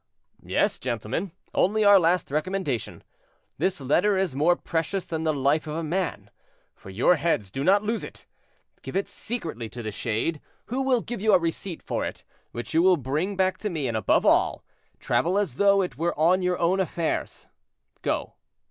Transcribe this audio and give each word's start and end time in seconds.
"Yes, 0.43 0.79
gentlemen; 0.79 1.31
only 1.53 1.83
our 1.85 1.99
last 1.99 2.31
recommendation. 2.31 3.03
This 3.59 3.79
letter 3.79 4.17
is 4.17 4.35
more 4.35 4.55
precious 4.55 5.05
than 5.05 5.25
the 5.25 5.31
life 5.31 5.67
of 5.67 5.75
a 5.75 5.83
man—for 5.83 6.89
your 6.89 7.17
heads, 7.17 7.51
do 7.51 7.63
not 7.63 7.83
lose 7.83 8.03
it; 8.03 8.25
give 8.81 8.95
it 8.95 9.07
secretly 9.07 9.69
to 9.69 9.83
the 9.83 9.91
Shade, 9.91 10.41
who 10.65 10.81
will 10.81 11.01
give 11.01 11.21
you 11.21 11.33
a 11.33 11.37
receipt 11.39 11.83
for 11.83 12.03
it, 12.03 12.23
which 12.51 12.73
you 12.73 12.81
will 12.81 12.97
bring 12.97 13.35
back 13.35 13.59
to 13.59 13.69
me; 13.69 13.87
and, 13.87 13.95
above 13.95 14.25
all, 14.25 14.63
travel 14.99 15.37
as 15.37 15.53
though 15.57 15.83
it 15.83 15.99
were 15.99 16.17
on 16.19 16.41
your 16.41 16.57
own 16.57 16.79
affairs. 16.79 17.45
Go." 18.01 18.33